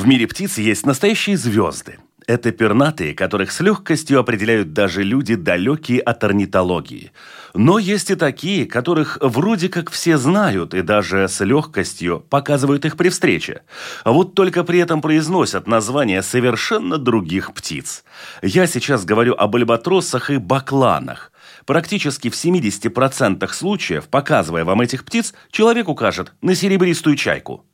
[0.00, 1.98] В мире птиц есть настоящие звезды.
[2.26, 7.12] Это пернатые, которых с легкостью определяют даже люди, далекие от орнитологии.
[7.52, 12.96] Но есть и такие, которых вроде как все знают и даже с легкостью показывают их
[12.96, 13.60] при встрече.
[14.02, 18.02] А вот только при этом произносят названия совершенно других птиц.
[18.40, 21.29] Я сейчас говорю об альбатросах и бакланах.
[21.70, 27.64] Практически в 70% случаев, показывая вам этих птиц, человек укажет на серебристую чайку.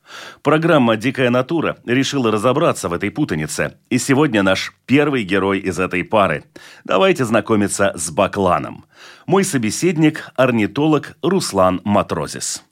[0.43, 3.79] Программа «Дикая натура» решила разобраться в этой путанице.
[3.89, 6.45] И сегодня наш первый герой из этой пары.
[6.85, 8.85] Давайте знакомиться с Бакланом.
[9.27, 12.65] Мой собеседник– орнитолог Руслан Матрозис.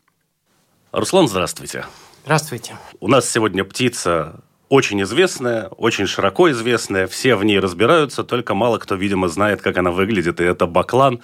[0.93, 1.87] Руслан, здравствуйте.
[2.25, 2.77] Здравствуйте.
[3.01, 8.78] У нас сегодня птица очень известная, очень широко известная, все в ней разбираются, только мало
[8.78, 11.20] кто, видимо, знает, как она выглядит, и это баклан.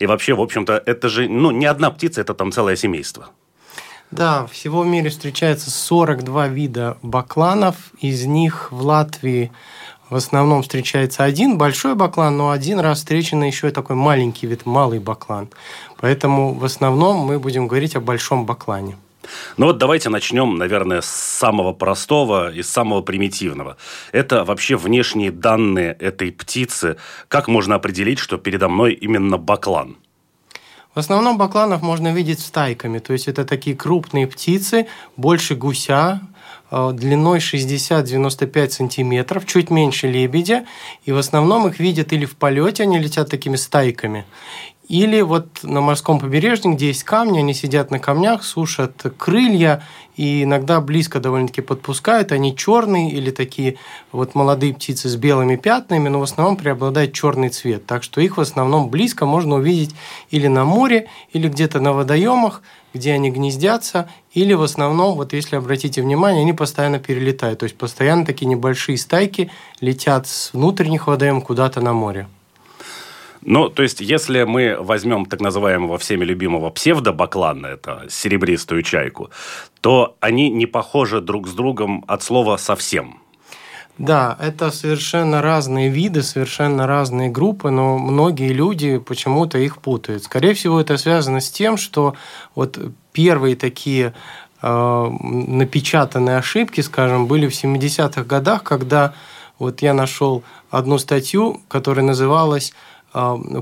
[0.00, 3.26] И вообще, в общем-то, это же ну, не одна птица, это там целое семейство.
[4.10, 9.52] Да, всего в мире встречается 42 вида бакланов, из них в Латвии
[10.08, 14.64] в основном встречается один большой баклан, но один раз встречен еще и такой маленький вид,
[14.64, 15.48] малый баклан.
[16.00, 18.96] Поэтому в основном мы будем говорить о большом баклане.
[19.56, 23.76] Ну вот давайте начнем, наверное, с самого простого и самого примитивного.
[24.12, 26.96] Это вообще внешние данные этой птицы.
[27.28, 29.96] Как можно определить, что передо мной именно баклан?
[30.94, 36.20] В основном бакланов можно видеть стайками, то есть это такие крупные птицы, больше гуся,
[36.70, 40.66] э, длиной 60-95 сантиметров, чуть меньше лебедя,
[41.04, 44.24] и в основном их видят или в полете, они летят такими стайками,
[44.88, 49.82] или вот на морском побережье, где есть камни, они сидят на камнях, сушат крылья
[50.16, 52.32] и иногда близко довольно-таки подпускают.
[52.32, 53.76] Они черные или такие
[54.12, 57.86] вот молодые птицы с белыми пятнами, но в основном преобладает черный цвет.
[57.86, 59.94] Так что их в основном близко можно увидеть
[60.30, 62.62] или на море, или где-то на водоемах,
[62.92, 67.60] где они гнездятся, или в основном, вот если обратите внимание, они постоянно перелетают.
[67.60, 69.50] То есть постоянно такие небольшие стайки
[69.80, 72.28] летят с внутренних водоемов куда-то на море.
[73.46, 79.30] Ну, то есть, если мы возьмем так называемого всеми любимого псевдобаклана, это серебристую чайку,
[79.80, 83.20] то они не похожи друг с другом от слова «совсем».
[83.98, 90.24] Да, это совершенно разные виды, совершенно разные группы, но многие люди почему-то их путают.
[90.24, 92.14] Скорее всего, это связано с тем, что
[92.56, 92.76] вот
[93.12, 94.12] первые такие
[94.62, 99.14] э, напечатанные ошибки, скажем, были в 70-х годах, когда
[99.60, 102.72] вот я нашел одну статью, которая называлась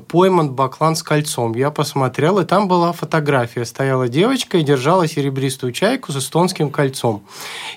[0.09, 1.55] пойман баклан с кольцом.
[1.55, 3.67] Я посмотрел, и там была фотография.
[3.67, 7.23] Стояла девочка и держала серебристую чайку с эстонским кольцом.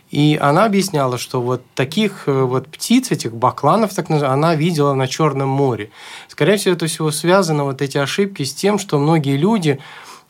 [0.10, 4.94] И она объясняла, что вот таких э, вот птиц, этих бакланов, так называемых, она видела
[4.94, 5.90] на Черном море.
[6.30, 9.80] Скорее всего, это всего связано, вот эти ошибки, с тем, что многие люди,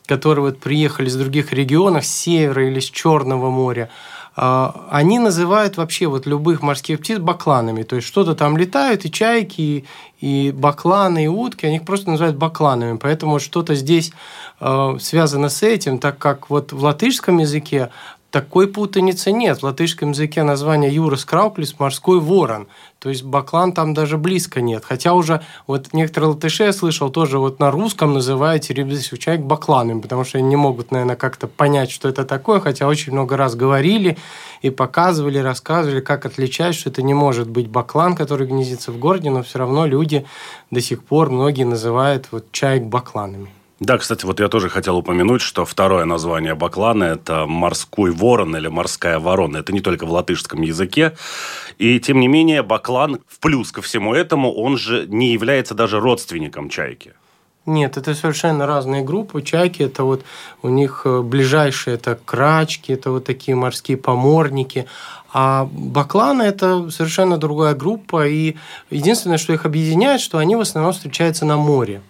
[0.07, 3.91] которые вот приехали с других регионов, с севера или с Черного моря,
[4.35, 7.83] они называют вообще вот любых морских птиц бакланами.
[7.83, 9.85] То есть что-то там летают, и чайки,
[10.19, 12.97] и бакланы, и утки, они их просто называют бакланами.
[12.97, 14.11] Поэтому что-то здесь
[14.59, 17.91] а, связано с этим, так как вот в латышском языке
[18.29, 19.59] такой путаницы нет.
[19.59, 22.67] В латышском языке название Юрас Крауклис– морской ворон.
[23.05, 24.83] То есть баклан там даже близко нет.
[24.83, 30.01] Хотя уже вот некоторые латыши, я слышал, тоже вот на русском называют серебристый человек бакланом,
[30.01, 33.53] потому что они не могут, наверное, как-то понять, что это такое, хотя очень много раз
[33.53, 34.17] говорили
[34.63, 39.29] и показывали, рассказывали, как отличать, что это не может быть баклан, который гнездится в городе,
[39.29, 40.25] но все равно люди
[40.71, 43.49] до сих пор, многие называют вот чаек бакланами.
[43.81, 48.69] Да, кстати, вот я тоже хотел упомянуть, что второе название баклана– это морской ворон или
[48.69, 49.57] морская ворона.
[49.57, 51.17] Это не только в латышском языке.
[51.77, 55.99] И, тем не менее, баклан, в плюс ко всему этому, он же не является даже
[55.99, 57.13] родственником чайки.
[57.65, 59.41] Нет, это совершенно разные группы.
[59.41, 60.23] Чайки– это вот
[60.61, 64.85] у них э, ближайшие– это крачки, это вот такие морские поморники.
[65.33, 68.25] А бакланы– это совершенно другая группа.
[68.25, 68.55] И
[68.89, 72.01] единственное, что их объединяет, что они в основном встречаются на море.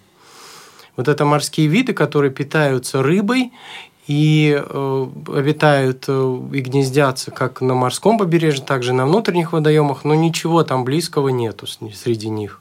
[0.96, 3.52] Вот это морские виды, которые питаются рыбой
[4.06, 10.04] и э, обитают э, и гнездятся как на морском побережье, так и на внутренних водоемах,
[10.04, 12.60] но ничего там близкого нету среди них.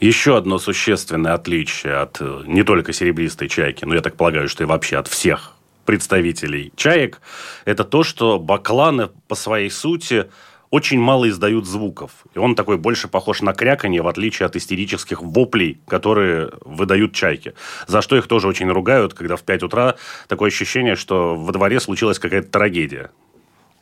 [0.00, 4.64] Еще одно существенное отличие от э, не только серебристой чайки, но я так полагаю, что
[4.64, 5.52] и вообще от всех
[5.84, 7.20] представителей чаек,
[7.64, 10.30] это то, что бакланы по своей сути
[10.70, 12.10] очень мало издают звуков.
[12.34, 17.54] И он такой больше похож на кряканье, в отличие от истерических воплей, которые выдают чайки.
[17.86, 19.96] За что их тоже очень ругают, когда в 5 утра
[20.28, 23.10] такое ощущение, что во дворе случилась какая-то трагедия.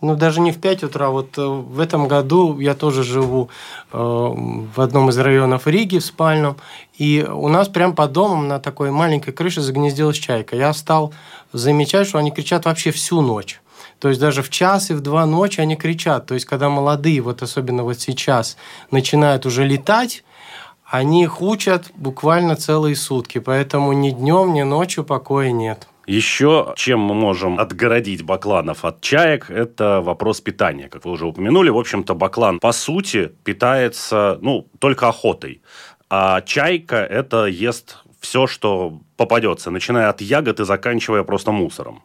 [0.03, 1.09] Ну, даже не в 5 утра.
[1.09, 3.49] Вот э, в этом году я тоже живу
[3.93, 6.57] э, в одном из районов Риги, в спальном,
[6.99, 10.55] и у нас прям под домом на такой маленькой крыше загнездилась чайка.
[10.55, 11.15] Я стал
[11.53, 13.61] замечать, что они кричат вообще всю ночь.
[13.99, 16.27] То есть даже в час и в два ночи они кричат.
[16.27, 18.57] То есть когда молодые, вот особенно вот сейчас,
[18.91, 20.25] начинают уже летать,
[20.85, 23.39] они их учат буквально целые сутки.
[23.39, 25.89] Поэтому ни днем, ни ночью покоя нет.
[26.07, 30.89] Еще чем мы можем отгородить бакланов от чаек, это вопрос питания.
[30.89, 35.63] Как вы уже упомянули, в общем-то, баклан по сути питается ну, только охотой.
[36.09, 42.03] А чайка это ест все, что попадется, начиная от ягод и заканчивая просто мусором.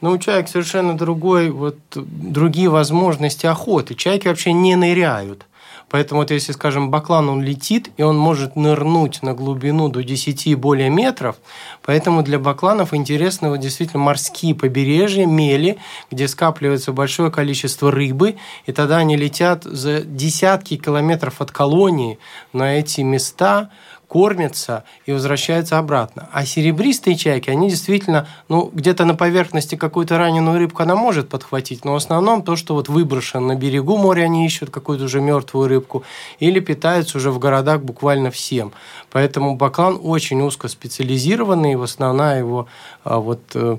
[0.00, 3.94] Но у чаек совершенно другой, вот, другие возможности охоты.
[3.94, 5.46] Чайки вообще не ныряют.
[5.90, 10.46] Поэтому вот если, скажем, баклан, он летит, и он может нырнуть на глубину до 10
[10.46, 11.36] и более метров,
[11.82, 18.36] поэтому для бакланов интересны вот действительно морские побережья, мели, где скапливается большое количество рыбы,
[18.66, 22.20] и тогда они летят за десятки километров от колонии
[22.52, 23.70] на эти места,
[24.10, 26.28] кормятся и возвращаются обратно.
[26.32, 31.84] А серебристые чайки, они действительно, ну, где-то на поверхности какую-то раненую рыбку она может подхватить,
[31.84, 35.68] но в основном то, что вот выброшено на берегу моря, они ищут какую-то уже мертвую
[35.68, 36.02] рыбку
[36.40, 38.72] или питаются уже в городах буквально всем.
[39.12, 42.66] Поэтому баклан очень узко специализированный, и в основная его
[43.04, 43.76] а, вот э,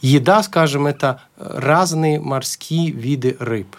[0.00, 3.76] еда, скажем, это разные морские виды рыб.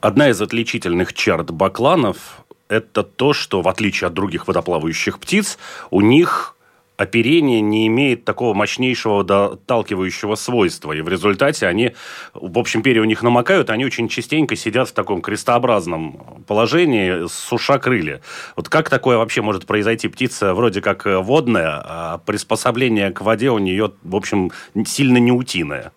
[0.00, 5.58] Одна из отличительных черт бакланов это то, что в отличие от других водоплавающих птиц,
[5.90, 6.54] у них
[6.96, 10.92] оперение не имеет такого мощнейшего доталкивающего свойства.
[10.92, 11.92] И в результате они,
[12.34, 17.78] в общем, перья у них намокают, они очень частенько сидят в таком крестообразном положении, суша
[17.78, 18.20] крылья.
[18.56, 20.08] Вот как такое вообще может произойти?
[20.08, 24.52] Птица вроде как водная, а приспособление к воде у нее, в общем,
[24.86, 25.92] сильно не утиное.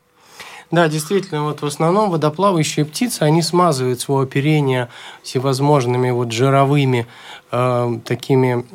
[0.70, 4.90] Да, действительно, вот в основном водоплавающие птицы, они смазывают свое оперение
[5.24, 7.08] всевозможными вот жировыми
[7.52, 8.66] э, такими,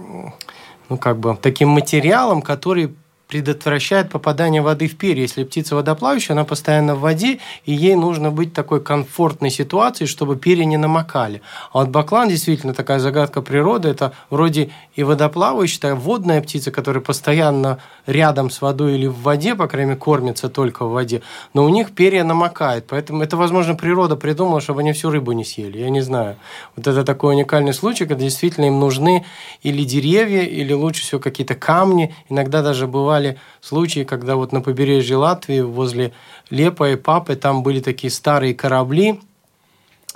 [0.89, 2.95] ну как бы, таким материалом, который
[3.33, 5.23] предотвращает попадание воды в перья.
[5.23, 10.05] Если птица водоплавающая, она постоянно в воде, и ей нужно быть в такой комфортной ситуации,
[10.05, 11.41] чтобы перья не намокали.
[11.73, 13.89] А вот баклан действительно такая загадка природы.
[13.89, 19.55] Это вроде и водоплавающая, такая водная птица, которая постоянно рядом с водой или в воде,
[19.55, 21.23] по крайней мере, кормится только в воде,
[21.55, 22.85] но у них перья намокают.
[22.87, 25.79] Поэтому это, возможно, природа придумала, чтобы они всю рыбу не съели.
[25.79, 26.37] Я не знаю.
[26.77, 29.25] Вот это такой уникальный случай, когда действительно им нужны
[29.63, 32.15] или деревья, или лучше всего какие-то камни.
[32.29, 36.13] Иногда даже бывали бывали случаи, когда вот на побережье Латвии возле
[36.51, 39.21] Лепа и Папы там были такие старые корабли,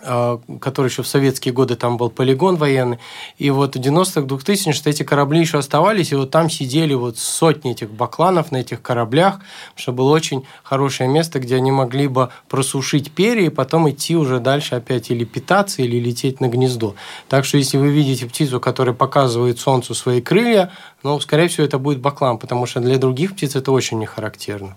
[0.06, 2.98] который еще в советские годы там был полигон военный.
[3.38, 7.72] И вот в 90-х, 2000-х эти корабли еще оставались, и вот там сидели вот сотни
[7.72, 9.40] этих бакланов на этих кораблях,
[9.74, 14.38] что было очень хорошее место, где они могли бы просушить перья и потом идти уже
[14.38, 16.94] дальше опять или питаться, или лететь на гнездо.
[17.28, 20.70] Так что если вы видите птицу, которая показывает солнцу свои крылья,
[21.02, 24.76] ну, скорее всего, это будет баклан, потому что для других птиц это очень не характерно.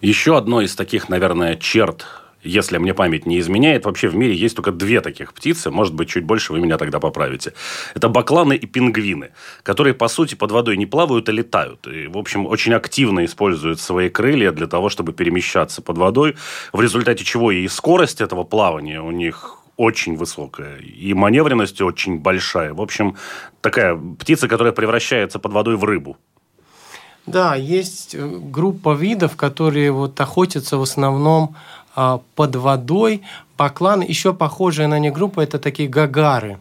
[0.00, 2.06] Еще одно из таких, наверное, черт
[2.44, 6.08] если мне память не изменяет, вообще в мире есть только две таких птицы, может быть,
[6.08, 7.54] чуть больше, вы меня тогда поправите.
[7.94, 9.30] Это бакланы и пингвины,
[9.62, 11.86] которые, по сути, под водой не плавают, а летают.
[11.86, 16.36] И, в общем, очень активно используют свои крылья для того, чтобы перемещаться под водой,
[16.72, 22.74] в результате чего и скорость этого плавания у них очень высокая, и маневренность очень большая.
[22.74, 23.16] В общем,
[23.60, 26.16] такая птица, которая превращается под водой в рыбу.
[27.26, 31.56] Да, есть э, группа видов, которые вот охотятся в основном
[31.94, 33.22] под водой.
[33.56, 36.58] Баклан, еще похожая на них группа, это такие гагары.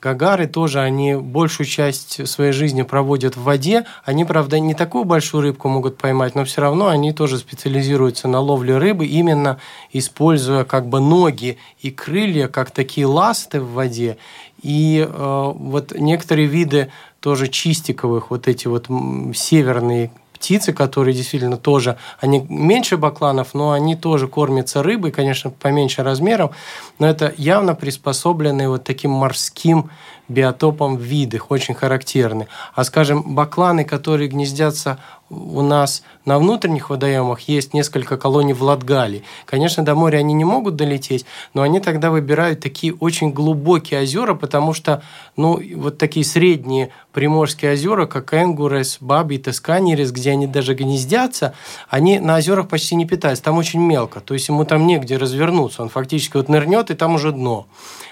[0.00, 3.84] Гагары тоже, они большую часть своей жизни проводят в воде.
[4.02, 8.40] Они, правда, не такую большую рыбку могут поймать, но все равно они тоже специализируются на
[8.40, 9.58] ловле рыбы, именно
[9.92, 14.16] используя как бы ноги и крылья как такие ласты в воде.
[14.62, 18.86] И э, вот некоторые виды тоже чистиковых, вот эти вот
[19.34, 20.10] северные
[20.40, 26.50] птицы, которые действительно тоже, они меньше бакланов, но они тоже кормятся рыбой, конечно, поменьше размером,
[26.98, 29.90] но это явно приспособленные вот таким морским
[30.28, 32.46] биотопом виды, очень характерны.
[32.74, 39.22] А, скажем, бакланы, которые гнездятся у нас на внутренних водоемах есть несколько колоний в Латгалии.
[39.44, 44.34] Конечно, до моря они не могут долететь, но они тогда выбирают такие очень глубокие озера,
[44.34, 45.02] потому что,
[45.36, 51.54] ну, вот такие средние приморские озера, как Энгурес, Баби, Тосканерис, где они даже гнездятся,
[51.88, 55.82] они на озерах почти не питаются, там очень мелко, то есть ему там негде развернуться,
[55.82, 57.66] он фактически вот нырнет, и там уже дно.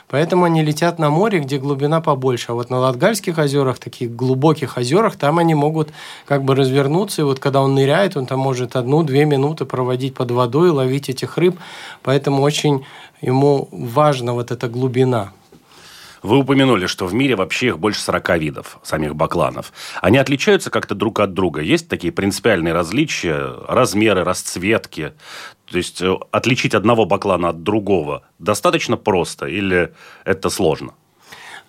[0.09, 2.53] Поэтому они летят на море, где глубина побольше.
[2.53, 5.91] А вот на Латгальских озерах, таких глубоких озерах, там они могут
[6.25, 7.23] как бы развернуться.
[7.23, 11.37] И вот когда он ныряет, он там может одну-две минуты проводить под водой, ловить этих
[11.37, 11.59] рыб.
[12.03, 12.87] Поэтому очень
[13.21, 15.33] ему важна вот эта глубина.
[16.23, 19.73] Вы упомянули, что в мире вообще их больше 40 видов, самих бакланов.
[20.01, 21.61] Они отличаются как-то друг от друга?
[21.61, 25.13] Есть такие принципиальные различия, размеры, расцветки?
[25.71, 29.93] То есть э, отличить одного баклана от другого достаточно просто или
[30.25, 30.95] это сложно?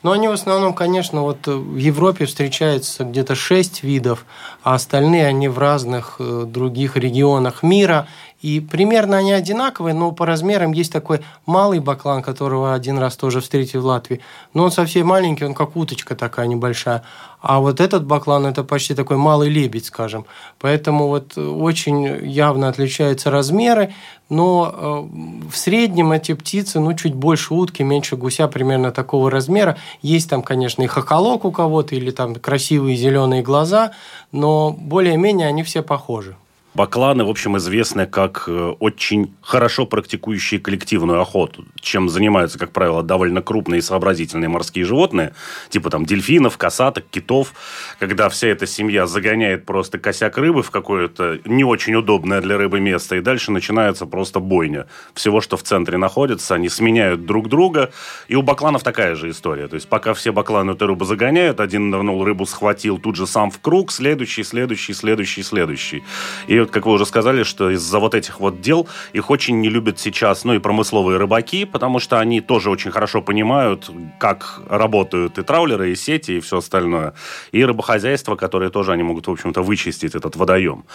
[0.01, 4.25] Ну, они в основном, конечно, вот в Европе встречаются где-то шесть видов,
[4.63, 8.07] а остальные они в разных э, других регионах мира.
[8.41, 13.41] И примерно они одинаковые, но по размерам есть такой малый баклан, которого один раз тоже
[13.41, 14.21] встретил в Латвии.
[14.53, 17.03] Но он совсем маленький, он как уточка такая небольшая.
[17.41, 20.25] А вот этот баклан– это почти такой малый лебедь, скажем.
[20.57, 23.93] Поэтому вот очень явно отличаются размеры,
[24.29, 29.77] но э, в среднем эти птицы, ну, чуть больше утки, меньше гуся, примерно такого размера.
[30.01, 33.91] Есть там, конечно, и хохолок у кого-то, или там красивые зеленые глаза,
[34.31, 36.35] но более-менее они все похожи.
[36.75, 43.01] Бакланы, в общем, известны как э, очень хорошо практикующие коллективную охоту, чем занимаются, как правило,
[43.01, 45.33] довольно крупные и сообразительные морские животные,
[45.69, 47.53] типа там дельфинов, косаток, китов,
[47.97, 52.79] когда вся эта семья загоняет просто косяк рыбы в какое-то не очень удобное для рыбы
[52.79, 54.85] место, и дальше начинается просто бойня.
[55.15, 57.91] Всего, что в центре находится, они сменяют друг друга,
[58.27, 59.67] и у бакланов такая же история.
[59.67, 63.49] То есть, пока все бакланы эту рыбу загоняют, один нырнул, рыбу схватил, тут же сам
[63.49, 66.03] в круг, следующий, следующий, следующий, следующий.
[66.45, 69.69] И вот, как вы уже сказали, что из-за вот этих вот дел их очень не
[69.69, 73.89] любят сейчас, ну и промысловые рыбаки, потому что они тоже очень хорошо понимают,
[74.19, 77.13] как работают и траулеры, и сети, и все остальное.
[77.51, 80.85] И рыбохозяйство, которое тоже они могут, в общем-то, вычистить этот водоем.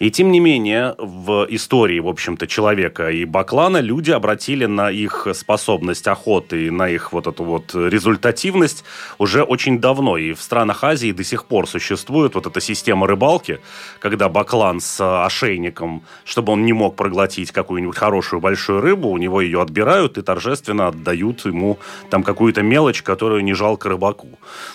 [0.00, 5.26] И тем не менее, в истории, в общем-то, человека и Баклана люди обратили на их
[5.34, 8.82] способность охоты и на их вот эту вот результативность
[9.18, 10.16] уже очень давно.
[10.16, 13.60] И в странах Азии до сих пор существует вот эта система рыбалки,
[13.98, 19.40] когда Баклан с ошейником, чтобы он не мог проглотить какую-нибудь хорошую большую рыбу, у него
[19.40, 21.78] ее отбирают и торжественно отдают ему
[22.10, 24.28] там какую-то мелочь, которую не жалко рыбаку.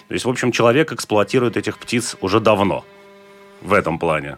[0.08, 2.86] То есть, в общем, человек эксплуатирует этих птиц уже давно
[3.62, 4.38] в этом плане.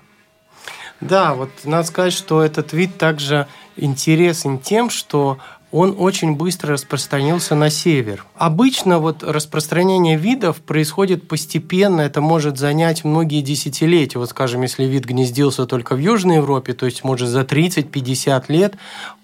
[0.99, 5.37] Да, вот надо сказать, что этот вид также интересен тем, что
[5.71, 8.25] он очень быстро распространился на север.
[8.35, 14.17] Обычно вот распространение видов происходит постепенно, это может занять многие десятилетия.
[14.17, 18.75] Вот, скажем, если вид гнездился только в Южной Европе, то есть, может, за 30-50 лет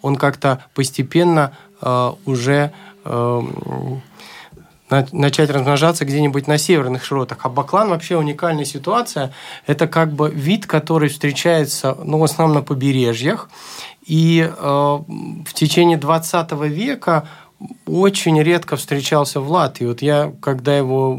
[0.01, 2.73] он как-то постепенно э, уже
[3.05, 3.41] э,
[5.11, 7.39] начать размножаться где-нибудь на северных широтах.
[7.43, 9.33] А баклан вообще уникальная ситуация.
[9.65, 13.49] Это как бы вид, который встречается ну, в основном на побережьях.
[14.05, 17.27] И э, в течение 20 века
[17.85, 19.85] очень редко встречался в Латвии.
[19.85, 21.17] Вот я, когда его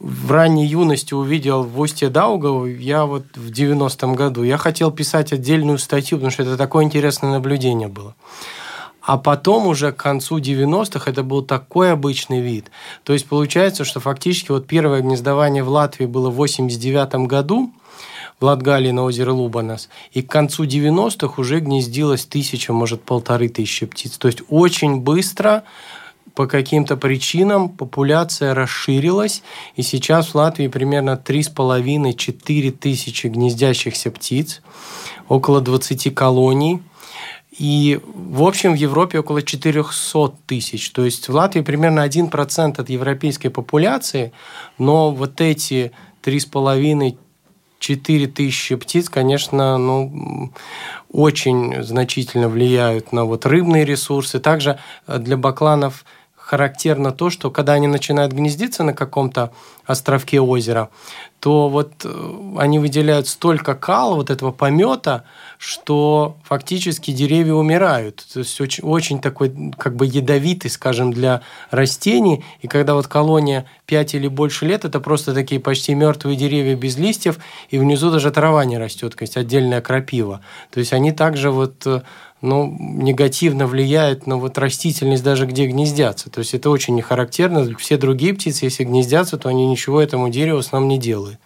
[0.00, 5.32] в ранней юности увидел в Устье Даугава, я вот в 90-м году, я хотел писать
[5.32, 8.16] отдельную статью, потому что это такое интересное наблюдение было.
[9.00, 12.70] А потом уже к концу 90-х это был такой обычный вид.
[13.04, 17.72] То есть получается, что фактически вот первое гнездование в Латвии было в 89 году,
[18.42, 19.88] Латгалии на озере Лубанас.
[20.12, 24.18] И к концу 90-х уже гнездилось тысяча, может, полторы тысячи птиц.
[24.18, 25.64] То есть очень быстро
[26.34, 29.42] по каким-то причинам популяция расширилась,
[29.76, 34.62] и сейчас в Латвии примерно 3,5-4 тысячи гнездящихся птиц,
[35.28, 36.82] около 20 колоний–
[37.58, 40.90] и, в общем, в Европе около 400 тысяч.
[40.90, 44.32] То есть в Латвии примерно 1% от европейской популяции,
[44.78, 47.16] но вот эти 3,5
[47.82, 50.52] 4 тысячи птиц, конечно, ну,
[51.10, 54.38] очень значительно влияют на вот рыбные ресурсы.
[54.38, 56.04] Также для бакланов
[56.52, 59.52] характерно то, что когда они начинают гнездиться на каком-то
[59.86, 60.90] островке озера,
[61.40, 65.24] то вот э, они выделяют столько кала, вот этого помета,
[65.56, 68.22] что фактически деревья умирают.
[68.34, 71.40] То есть очень, очень такой как бы ядовитый, скажем, для
[71.70, 72.44] растений.
[72.60, 76.98] И когда вот колония 5 или больше лет, это просто такие почти мертвые деревья без
[76.98, 77.38] листьев,
[77.70, 80.42] и внизу даже трава не растет, то есть отдельная крапива.
[80.70, 82.02] То есть они также вот э,
[82.42, 86.28] ну, негативно влияет на вот растительность даже где гнездятся.
[86.28, 87.76] То есть это очень не характерно.
[87.78, 91.38] Все другие птицы, если гнездятся, то они ничего этому дереву с нам не делают.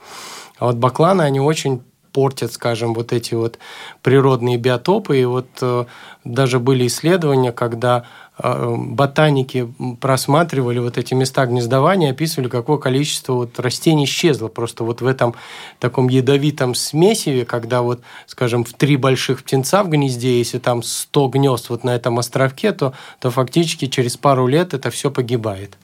[0.59, 1.83] А вот бакланы, они очень
[2.17, 3.59] портят, скажем, вот эти вот
[4.01, 5.21] природные биотопы.
[5.21, 5.85] И вот э,
[6.25, 8.07] даже были исследования, когда
[8.39, 9.71] э, ботаники
[10.01, 15.35] просматривали вот эти места гнездования, описывали, какое количество вот растений исчезло просто вот в этом
[15.79, 21.29] таком ядовитом смесиве, когда вот, скажем, в три больших птенца в гнезде, если там 100
[21.29, 25.77] гнезд вот на этом островке, то, то фактически через пару лет это все погибает.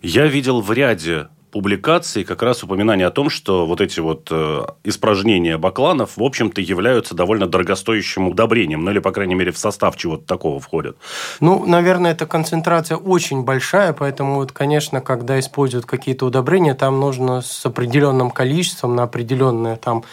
[0.00, 4.66] Я видел в ряде публикаций как раз упоминание о том, что вот эти вот э,
[4.84, 9.96] испражнения бакланов, в общем-то, являются довольно дорогостоящим удобрением, ну или, по крайней мере, в состав
[9.96, 10.96] чего-то такого входят.
[11.40, 17.40] Ну, наверное, эта концентрация очень большая, поэтому, вот, конечно, когда используют какие-то удобрения, там нужно
[17.40, 20.04] с определенным количеством на определенные там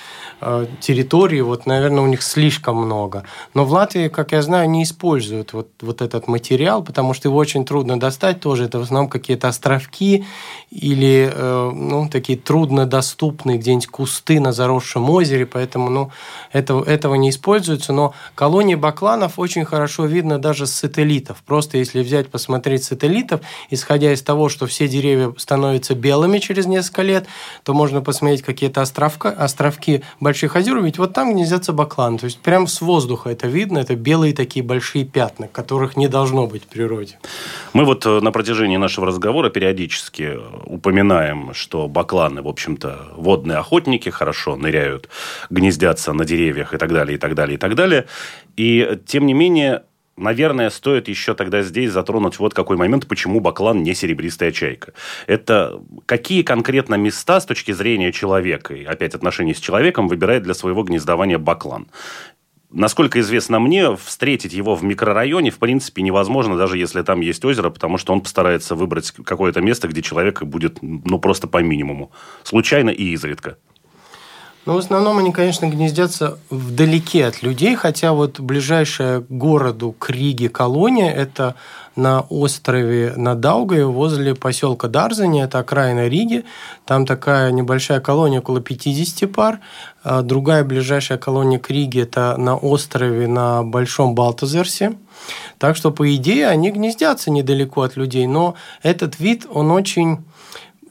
[0.41, 3.23] э, территории, вот, наверное, у них слишком много.
[3.53, 7.37] Но в Латвии, как я знаю, не используют вот, вот этот материал, потому что его
[7.37, 8.65] очень трудно достать тоже.
[8.65, 10.25] Это в основном какие-то островки
[10.71, 16.12] или Э, ну, такие труднодоступные где-нибудь кусты на заросшем озере, поэтому ну,
[16.51, 17.94] этого, этого не используется.
[17.94, 21.44] Но колонии бакланов очень хорошо видно даже с сателлитов.
[21.46, 27.01] Просто если взять, посмотреть сателлитов, исходя из того, что все деревья становятся белыми через несколько
[27.01, 27.27] лет,
[27.63, 32.17] то можно посмотреть какие-то островка, островки больших озер, ведь вот там гнездятся бакланы.
[32.17, 36.48] То есть прямо с воздуха это видно, это белые такие большие пятна, которых не должно
[36.48, 37.17] быть в природе.
[37.74, 43.57] Мы вот э, на протяжении нашего разговора периодически упоминаем знаем, что бакланы, в общем-то, водные
[43.57, 45.10] охотники, хорошо ныряют,
[45.50, 48.05] гнездятся на деревьях и так далее, и так далее, и так далее.
[48.57, 49.84] И, тем не менее,
[50.17, 54.91] наверное, стоит еще тогда здесь затронуть вот какой момент, почему баклан не серебристая чайка.
[55.25, 60.53] Это какие конкретно места с точки зрения человека, и опять отношений с человеком, выбирает для
[60.53, 61.88] своего гнездования баклан
[62.75, 67.70] насколько известно мне, встретить его в микрорайоне, в принципе, невозможно, даже если там есть озеро,
[67.70, 72.12] потому что он постарается выбрать какое-то место, где человек будет, ну, просто по минимуму.
[72.44, 73.58] Случайно и изредка.
[74.65, 80.10] Ну, в основном они, конечно, гнездятся вдалеке от людей, хотя вот ближайшая к городу к
[80.10, 81.55] Риге колония– это
[81.95, 86.45] на острове на Даугаве возле поселка Дарзани, это окраина Риги.
[86.85, 89.59] Там такая небольшая колония, около 50 пар.
[90.03, 94.97] А другая ближайшая колония к Риге– это на острове на Большом Балтазерсе.
[95.57, 100.20] Так что, по идее, они гнездятся недалеко от людей, но этот вид, он очень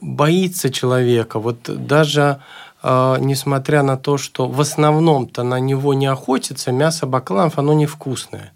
[0.01, 1.39] боится человека.
[1.39, 2.39] Вот даже
[2.87, 8.53] а, несмотря на то, что в основном-то на него не охотится, мясо бакланов, оно невкусное.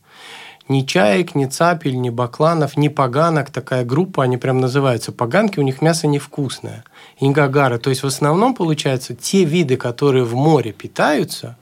[0.69, 5.63] Ни чаек, ни цапель, ни бакланов, ни поганок, такая группа, они прям называются поганки, у
[5.63, 6.83] них мясо невкусное.
[7.19, 7.79] Ингагары.
[7.79, 11.57] То есть в основном, получается, те виды, которые в море питаются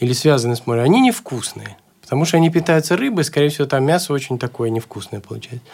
[0.00, 1.76] или связаны с морем, они невкусные.
[2.00, 5.66] Потому что они питаются рыбой, скорее всего, там мясо очень такое невкусное получается.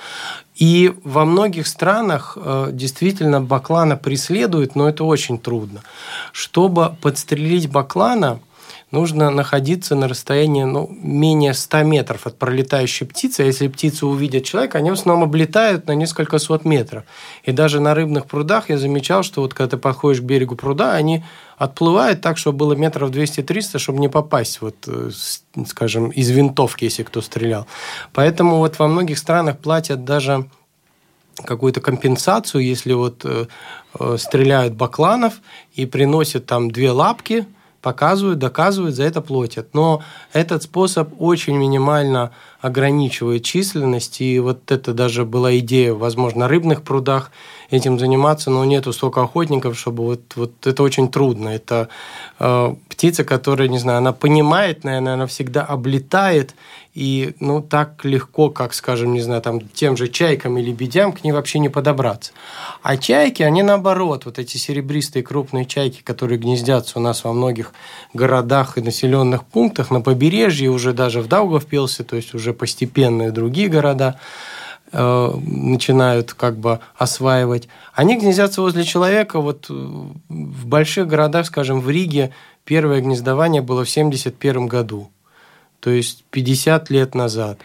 [0.57, 5.83] И во многих странах э, действительно баклана преследуют, но это очень трудно.
[6.33, 8.40] Чтобы подстрелить баклана–
[8.92, 13.40] нужно находиться на расстоянии ну, менее 100 метров от пролетающей птицы.
[13.40, 17.05] А если птицу увидят человека, они в основном облетают на несколько сот метров.
[17.42, 20.94] И даже на рыбных прудах я замечал, что вот когда ты подходишь к берегу пруда,
[20.94, 21.24] они
[21.57, 25.11] отплывают так, чтобы было метров 200-300, чтобы не попасть, вот, э,
[25.66, 27.66] скажем, из винтовки, если кто стрелял.
[28.12, 30.48] Поэтому вот во многих странах платят даже
[31.46, 33.46] какую-то компенсацию, если вот э,
[33.98, 35.40] э, стреляют бакланов
[35.72, 37.46] и приносят там две лапки–
[37.83, 39.75] показывают, доказывают, за это платят.
[39.75, 46.83] Но этот способ очень минимально ограничивает численность, и вот это даже была идея, возможно, рыбных
[46.83, 47.33] прудах
[47.73, 51.49] этим заниматься, но нету столько охотников, чтобы вот, вот это очень трудно.
[51.49, 51.89] Это
[52.39, 56.55] э, птица, которая, не знаю, она понимает, наверное, она всегда облетает,
[56.95, 61.25] и ну так легко, как, скажем, не знаю, там тем же чайкам или бедям к
[61.25, 62.33] ней вообще не подобраться.
[62.83, 67.73] А чайки, они наоборот, вот эти серебристые крупные чайки, которые гнездятся у нас во многих
[68.13, 73.31] городах и населенных пунктах, на побережье, уже даже в Даугавпилсе, то есть уже постепенно и
[73.31, 74.19] другие города,
[74.92, 77.68] начинают как бы осваивать.
[77.94, 79.40] Они гнездятся возле человека.
[79.40, 82.33] Вот э, в больших городах, скажем, в Риге
[82.64, 85.11] первое гнездование было в 1971 году
[85.83, 87.59] то есть 50 лет назад.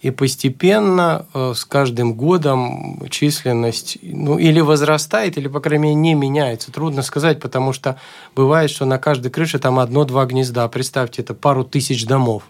[0.00, 6.14] И постепенно э, с каждым годом численность ну, или возрастает, или, по крайней мере, не
[6.14, 6.70] меняется.
[6.70, 7.98] Трудно сказать, потому что
[8.36, 10.68] бывает, что на каждой крыше там одно-два гнезда.
[10.68, 12.44] Представьте, это пару тысяч домов.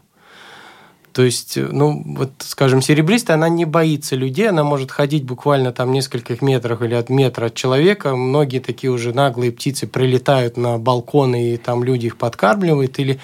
[1.12, 5.92] То есть, ну, вот, скажем, серебристая, она не боится людей, она может ходить буквально там
[5.92, 8.14] нескольких метрах или от метра от человека.
[8.14, 12.98] Многие такие уже наглые птицы прилетают на балконы, и там люди их подкармливают.
[12.98, 13.18] Или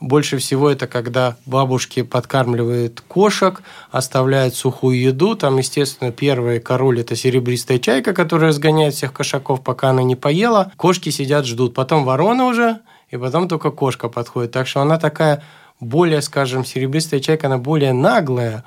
[0.00, 5.34] больше всего это когда бабушки подкармливают кошек, оставляют сухую еду.
[5.34, 10.72] Там, естественно, первый король– это серебристая чайка, которая разгоняет всех кошаков, пока она не поела.
[10.76, 11.74] Кошки сидят, ждут.
[11.74, 14.52] Потом ворона уже, и потом только кошка подходит.
[14.52, 15.42] Так что она такая
[15.80, 18.64] более, скажем, серебристая чайка, она более наглая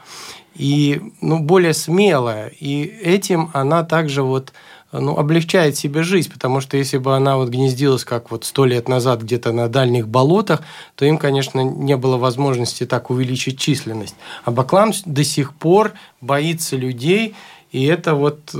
[0.55, 2.47] и ну, более смелая.
[2.47, 4.53] И этим она также вот
[4.91, 8.87] ну, облегчает себе жизнь, потому что если бы она вот гнездилась, как вот сто лет
[8.87, 10.61] назад где-то на дальних болотах,
[10.95, 14.15] то им, конечно, не было возможности так увеличить численность.
[14.45, 17.35] А Баклан до сих пор боится людей,
[17.71, 18.55] и это вот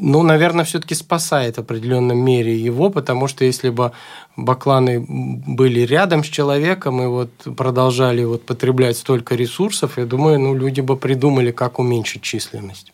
[0.00, 3.92] ну, наверное, все-таки спасает в определенном мере его, потому что если бы
[4.36, 10.54] бакланы были рядом с человеком и вот продолжали вот потреблять столько ресурсов, я думаю, ну,
[10.54, 12.92] люди бы придумали, как уменьшить численность.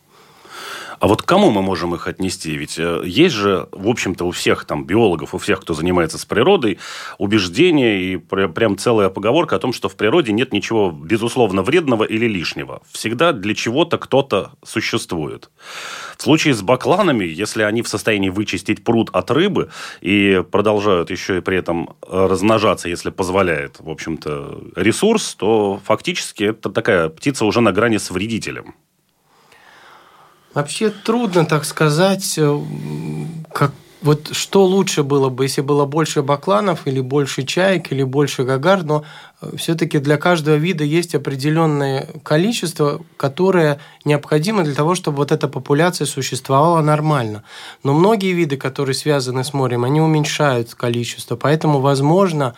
[0.99, 2.55] А вот к кому мы можем их отнести?
[2.55, 6.25] Ведь э, есть же, в общем-то, у всех там биологов, у всех, кто занимается с
[6.25, 6.79] природой,
[7.17, 12.27] убеждение и прям целая поговорка о том, что в природе нет ничего, безусловно, вредного или
[12.27, 12.81] лишнего.
[12.91, 15.51] Всегда для чего-то кто-то существует.
[16.17, 19.69] В случае с бакланами, если они в состоянии вычистить пруд от рыбы
[20.01, 26.45] и продолжают еще и при этом э, размножаться, если позволяет, в общем-то, ресурс, то фактически
[26.45, 28.73] это такая птица уже на грани с вредителем.
[30.57, 32.59] Вообще трудно так сказать, э,
[33.53, 38.43] как вот что лучше было бы, если было больше бакланов или больше чаек или больше
[38.43, 39.03] гагар, но
[39.39, 45.47] э, все-таки для каждого вида есть определенное количество, которое необходимо для того, чтобы вот эта
[45.47, 47.43] популяция существовала нормально.
[47.83, 52.55] Но многие виды, которые связаны с морем, они уменьшают количество, поэтому, возможно,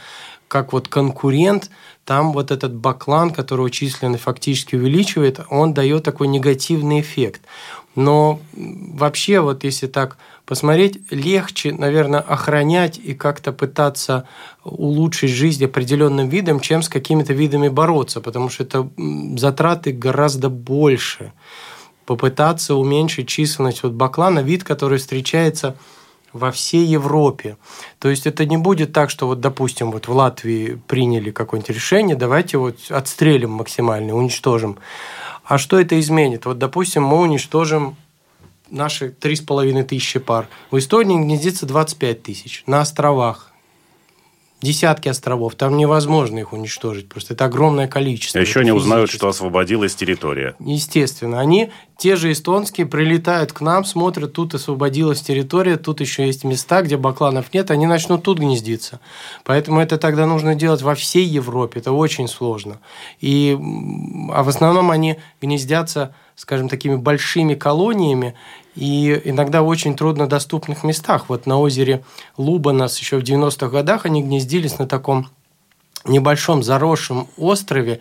[0.49, 1.69] как вот конкурент,
[2.05, 7.41] там вот этот баклан, которого численность фактически увеличивает, он дает такой негативный эффект.
[7.95, 14.27] Но вообще, вот если так посмотреть, легче, наверное, охранять и как-то пытаться
[14.63, 18.89] улучшить жизнь определенным видом, чем с какими-то видами бороться, потому что это
[19.37, 21.33] затраты гораздо больше.
[22.05, 25.75] Попытаться уменьшить численность вот баклана, вид, который встречается
[26.33, 27.57] во всей Европе.
[27.99, 32.15] То есть это не будет так, что вот, допустим, вот в Латвии приняли какое-нибудь решение,
[32.15, 34.77] давайте вот отстрелим максимально, уничтожим.
[35.49, 36.45] А что это изменит?
[36.45, 37.95] Вот, допустим, мы уничтожим
[38.69, 40.47] наши 3,5 тысячи пар.
[40.69, 42.63] В Эстонии гнездится 25 тысяч.
[42.67, 43.51] На островах
[44.61, 48.39] десятки островов, там невозможно их уничтожить, просто это огромное количество.
[48.39, 50.55] А еще они узнают, что освободилась территория.
[50.59, 56.43] Естественно, они, те же эстонские, прилетают к нам, смотрят, тут освободилась территория, тут еще есть
[56.43, 58.99] места, где бакланов нет, они начнут тут гнездиться.
[59.45, 62.79] Поэтому это тогда нужно делать во всей Европе, это очень сложно.
[63.21, 63.57] И,
[64.31, 68.33] а в основном они гнездятся скажем, такими большими колониями
[68.73, 71.25] и иногда в очень труднодоступных местах.
[71.27, 72.01] Вот на озере
[72.37, 75.27] Лубанас еще в 90-х годах они гнездились на таком
[76.05, 77.99] небольшом заросшем острове,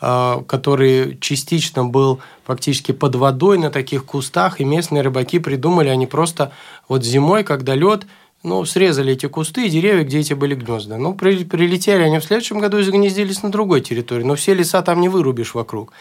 [0.00, 6.06] а, который частично был фактически под водой на таких кустах, и местные рыбаки придумали, они
[6.06, 6.52] просто
[6.88, 8.06] вот зимой, когда лед,
[8.42, 10.96] ну, срезали эти кусты и деревья, где эти были гнезда.
[10.96, 14.24] Ну, при, прилетели они в следующем году и загнездились на другой территории.
[14.24, 15.92] Но все леса там не вырубишь вокруг.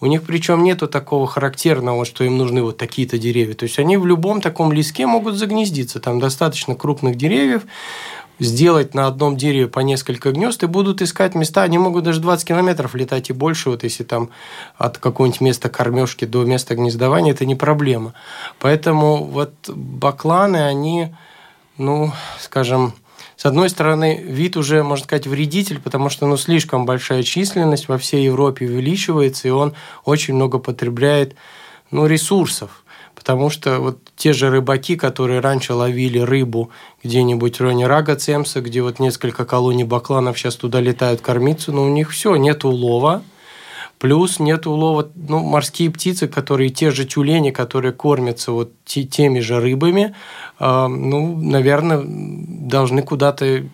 [0.00, 3.54] У них причем нету такого характерного, что им нужны вот такие-то деревья.
[3.54, 5.98] То есть они в любом таком леске могут загнездиться.
[5.98, 7.62] Там достаточно крупных деревьев,
[8.38, 11.62] сделать на одном дереве по несколько гнезд и будут искать места.
[11.62, 14.28] Они могут даже 20 километров летать и больше, вот если там
[14.76, 18.12] от какого-нибудь места кормежки до места гнездования, это не проблема.
[18.58, 21.14] Поэтому вот бакланы, они
[21.78, 22.94] ну, скажем,
[23.36, 27.98] с одной стороны, вид уже, можно сказать, вредитель, потому что ну, слишком большая численность во
[27.98, 31.36] всей Европе увеличивается, и он очень много потребляет
[31.90, 32.82] ну, ресурсов.
[33.14, 36.70] Потому что вот те же рыбаки, которые раньше ловили рыбу
[37.02, 41.84] где-нибудь в районе Рага Цемса, где вот несколько колоний бакланов сейчас туда летают кормиться, но
[41.84, 43.22] у них все, нет улова–
[43.98, 49.58] Плюс нет улова, ну, морские птицы, которые те же тюлени, которые кормятся вот теми же
[49.58, 50.14] рыбами,
[50.58, 53.64] э, ну, наверное, должны куда-то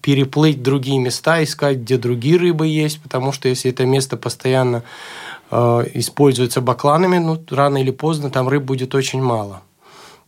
[0.00, 4.82] переплыть другие места, искать, где другие рыбы есть, потому что если это место постоянно
[5.50, 9.60] э, используется бакланами, ну, рано или поздно там рыб будет очень мало.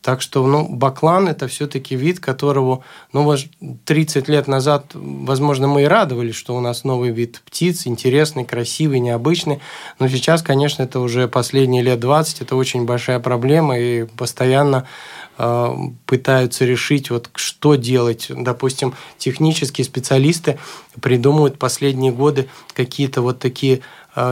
[0.02, 3.36] Так что, ну, баклан– это все-таки вид, которого, ну,
[3.84, 8.98] 30 лет назад, возможно, мы и радовались, что у нас новый вид птиц, интересный, красивый,
[8.98, 9.60] необычный.
[10.00, 14.88] Но сейчас, конечно, это уже последние лет 20, это очень большая проблема, и постоянно
[15.38, 15.74] э,
[16.06, 18.26] пытаются решить, вот что делать.
[18.28, 20.58] Допустим, технические специалисты
[21.00, 23.82] придумывают последние годы какие-то вот такие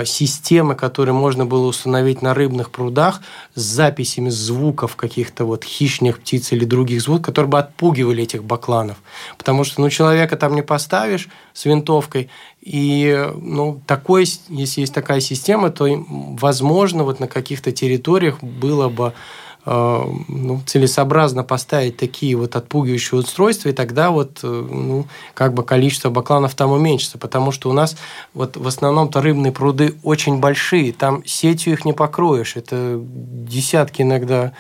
[0.05, 3.21] системы, которые можно было установить на рыбных прудах
[3.55, 8.99] с записями звуков каких-то вот хищных птиц или других звуков, которые бы отпугивали этих бакланов.
[9.39, 12.29] Потому что, ну, человека там не поставишь с винтовкой,
[12.61, 19.13] и, ну, такой, если есть такая система, то, возможно, вот на каких-то территориях было бы
[19.13, 19.15] Э,
[19.67, 26.09] ну, целесообразно поставить такие вот отпугивающие устройства, и тогда вот э, ну, как бы количество
[26.09, 27.97] бакланов там уменьшится, потому что у нас
[28.33, 34.53] вот в основном-то рыбные пруды очень большие, там сетью их не покроешь, это десятки иногда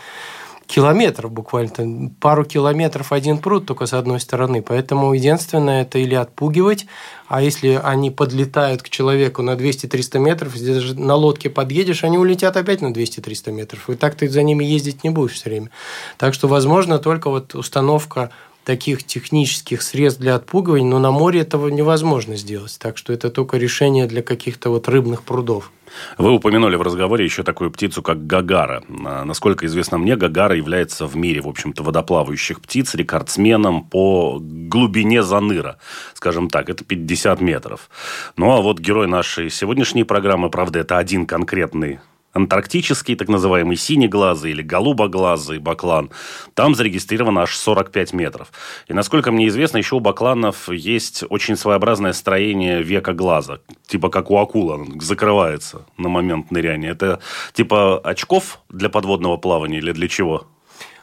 [0.70, 4.62] километров буквально, пару километров один пруд только с одной стороны.
[4.62, 6.86] Поэтому единственное это или отпугивать,
[7.28, 12.56] а если они подлетают к человеку на 200-300 метров, даже на лодке подъедешь, они улетят
[12.56, 13.90] опять на 200-300 метров.
[13.90, 15.70] И так ты за ними ездить не будешь все время.
[16.16, 18.30] Так что, возможно, только вот установка
[18.70, 22.78] таких технических средств для отпугивания, но на море этого невозможно сделать.
[22.78, 25.72] Так что это только решение для каких-то вот рыбных прудов.
[26.18, 28.84] Вы упомянули в разговоре еще такую птицу, как гагара.
[29.04, 35.24] А, насколько известно мне, гагара является в мире, в общем-то, водоплавающих птиц рекордсменом по глубине
[35.24, 35.78] заныра.
[36.14, 37.90] Скажем так, это 50 метров.
[38.36, 41.98] Ну, а вот герой нашей сегодняшней программы, правда, это один конкретный
[42.32, 46.10] антарктический, так называемый синеглазый или голубоглазый баклан,
[46.54, 48.52] там зарегистрировано аж 45 метров.
[48.86, 54.30] И, насколько мне известно, еще у бакланов есть очень своеобразное строение века глаза, типа как
[54.30, 56.90] у акулы, он закрывается на момент ныряния.
[56.90, 57.20] Это
[57.52, 60.46] типа очков для подводного плавания или для чего?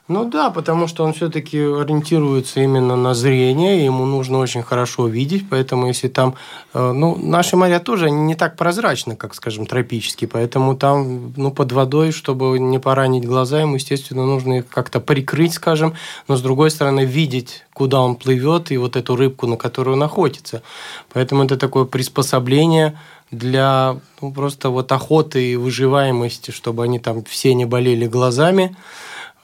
[0.07, 5.49] Ну да, потому что он все-таки ориентируется именно на зрение, ему нужно очень хорошо видеть,
[5.49, 6.35] поэтому если там,
[6.73, 11.51] э, ну, наши моря тоже они не так прозрачны, как, скажем, тропические, поэтому там, ну,
[11.51, 15.93] под водой, чтобы не поранить глаза, ему, естественно, нужно их как-то прикрыть, скажем,
[16.29, 20.03] но с другой стороны видеть, куда он плывет и вот эту рыбку, на которую он
[20.03, 20.63] охотится.
[21.11, 22.97] Поэтому это такое приспособление
[23.29, 28.73] для ну, просто вот охоты и выживаемости, чтобы они там все не болели глазами.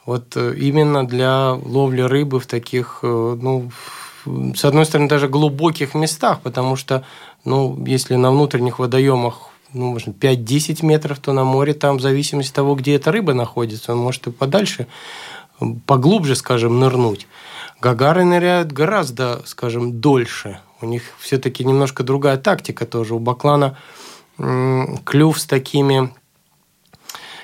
[0.06, 3.72] Вот э, именно для ловли рыбы в таких, э, ну,
[4.26, 7.04] с одной стороны, даже глубоких местах, потому что,
[7.46, 12.52] ну, если на внутренних водоемах ну, может, 5-10 метров, то на море там, в зависимости
[12.52, 14.88] от того, где эта рыба находится, он может и подальше,
[15.86, 17.28] поглубже, скажем, нырнуть.
[17.82, 20.60] Гагары ныряют гораздо, скажем, дольше.
[20.82, 23.16] У них все-таки немножко другая тактика тоже.
[23.16, 23.78] У баклана
[24.38, 26.14] клюв с такими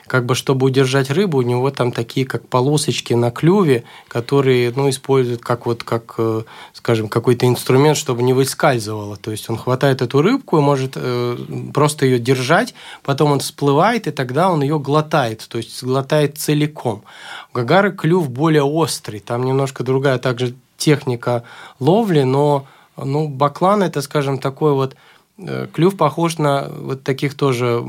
[0.09, 4.89] как бы чтобы удержать рыбу, у него там такие как полосочки на клюве, которые ну,
[4.89, 6.41] используют как вот как, э,
[6.73, 9.15] скажем, какой-то инструмент, чтобы не выскальзывало.
[9.15, 11.37] То есть он хватает эту рыбку и может э,
[11.73, 17.03] просто ее держать, потом он всплывает, и тогда он ее глотает, то есть глотает целиком.
[17.53, 21.43] У гагары клюв более острый, там немножко другая также техника
[21.79, 22.65] ловли, но
[22.97, 24.95] ну, баклан это, скажем, такой вот
[25.73, 27.83] клюв похож на вот таких тоже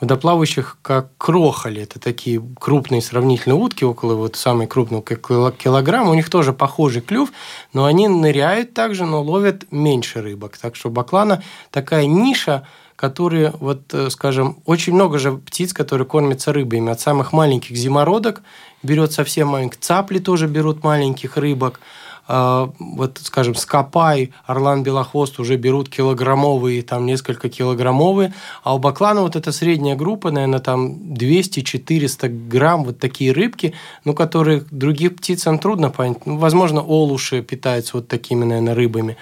[0.00, 1.82] водоплавающих, как крохоли.
[1.82, 6.10] Это такие крупные сравнительно утки, около вот самой крупного килограмма.
[6.10, 7.30] У них тоже похожий клюв,
[7.72, 10.56] но они ныряют также, но ловят меньше рыбок.
[10.58, 12.66] Так что баклана такая ниша,
[12.96, 16.90] которые, вот, э, скажем, очень много же птиц, которые кормятся рыбами.
[16.90, 18.42] От самых маленьких зимородок
[18.82, 21.80] берет совсем маленьких, цапли тоже берут маленьких рыбок,
[22.28, 29.34] вот, скажем, Скопай, Орлан Белохвост уже берут килограммовые, там несколько килограммовые, а у Баклана вот
[29.34, 33.72] эта средняя группа, наверное, там 200-400 грамм вот такие рыбки,
[34.04, 36.26] ну, которые других птицам трудно понять.
[36.26, 39.16] Ну, возможно, олуши питаются вот такими, наверное, рыбами.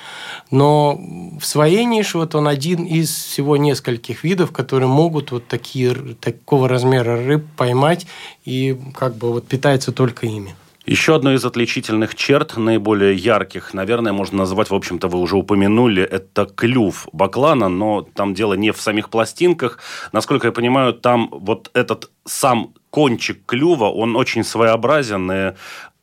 [0.50, 1.00] Но
[1.40, 6.68] в своей нише вот он один из всего нескольких видов, которые могут вот такие, такого
[6.68, 8.06] размера рыб поймать
[8.44, 10.56] и как бы вот питается только ими.
[10.86, 16.04] Еще одной из отличительных черт, наиболее ярких, наверное, можно назвать, в общем-то, вы уже упомянули,
[16.04, 19.80] это клюв баклана, но там дело не в самих пластинках.
[20.12, 25.54] Насколько я понимаю, там вот этот сам кончик клюва, он очень своеобразен и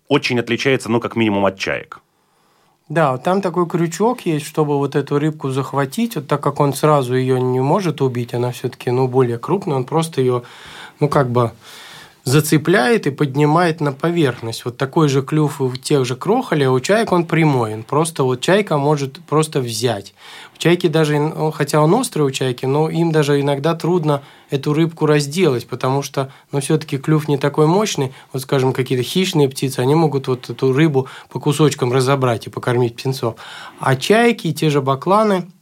[0.10, 2.02] очень отличается, ну, как минимум, от чаек.
[2.90, 7.16] Да, там такой крючок есть, чтобы вот эту рыбку захватить, вот так как он сразу
[7.16, 10.44] ее не может убить, она все-таки, ну, более крупная, он просто ее,
[11.00, 11.54] ну, как бы
[12.24, 14.66] зацепляет и поднимает на поверхность.
[14.66, 17.74] Вот такой же клюв у тех же крохолей, а у чаек он прямой.
[17.74, 20.14] Он просто вот чайка может просто взять.
[20.56, 24.74] У чайки даже, ну, хотя он острый у чайки, но им даже иногда трудно эту
[24.74, 28.14] рыбку разделать, потому что, ну, все-таки клюв не такой мощный.
[28.32, 32.96] Вот, скажем, какие-то хищные птицы, они могут вот эту рыбу по кусочкам разобрать и покормить
[32.96, 33.36] птенцов.
[33.80, 35.48] А чайки, те же бакланы–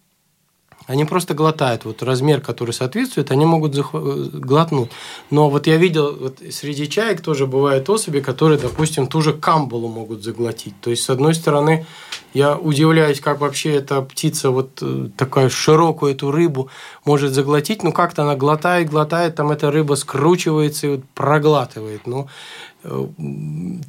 [0.92, 1.86] они просто глотают.
[1.86, 3.72] Вот размер, который соответствует, они могут.
[3.78, 4.90] Э, глотнуть.
[5.30, 9.88] Но вот я видел, вот среди чаек тоже бывают особи, которые, допустим, ту же камбалу
[9.88, 10.74] могут заглотить.
[10.82, 11.86] То есть, с одной стороны,
[12.34, 16.70] Я удивляюсь, как вообще эта птица вот э, такая широкую эту рыбу
[17.04, 17.84] может заглотить.
[17.84, 22.08] Ну, как-то она глотает, глотает, там эта рыба скручивается и вот проглатывает.
[22.08, 22.30] Ну,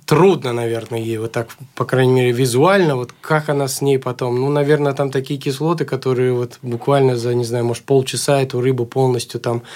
[0.06, 4.40] трудно, наверное, ей вот так, по крайней мере, визуально, вот как она с ней потом.
[4.40, 8.86] Ну, наверное, там такие кислоты, которые вот буквально за, не знаю, может, полчаса эту рыбу
[8.86, 9.66] полностью там Э,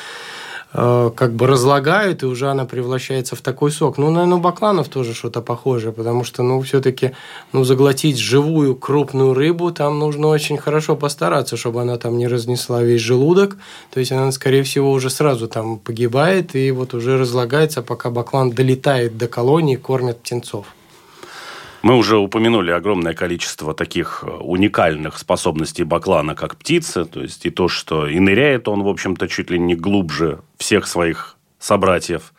[0.76, 3.96] как бы разлагают, и уже она превращается в такой сок.
[3.96, 7.12] Ну, наверное, у бакланов тоже что-то похожее, потому что, ну, все-таки,
[7.52, 12.82] ну, заглотить живую крупную рыбу, там нужно очень хорошо постараться, чтобы она там не разнесла
[12.82, 13.56] весь желудок.
[13.90, 18.50] То есть она, скорее всего, уже сразу там погибает и вот уже разлагается, пока баклан
[18.50, 20.66] долетает до колонии, кормят птенцов.
[21.82, 27.50] Мы уже упомянули огромное количество таких э, уникальных способностей Баклана как птицы, то есть и
[27.50, 32.32] то, что и ныряет он, в общем-то, чуть ли не глубже всех своих собратьев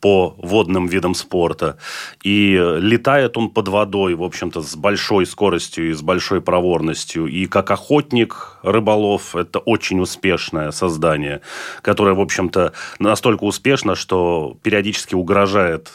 [0.00, 1.76] по водным видам спорта.
[2.22, 7.26] И летает он под водой, в общем-то, с большой скоростью и с большой проворностью.
[7.26, 11.40] И как охотник, рыболов, это очень успешное создание,
[11.82, 15.90] которое, в общем-то, настолько успешно, что периодически угрожает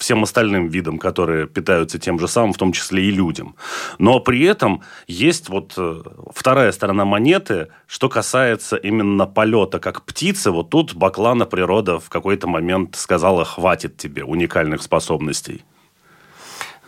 [0.00, 3.54] всем остальным видам, которые питаются тем же самым, в том числе и людям.
[3.98, 6.02] Но при этом есть вот э,
[6.34, 10.50] вторая сторона монеты, что касается именно полета как птицы.
[10.50, 15.64] Вот тут Баклана природа в какой-то момент сказала, хватит тебе уникальных способностей.